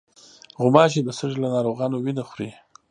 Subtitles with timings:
[0.61, 2.49] غوماشې د سږي له ناروغانو وینه خوري.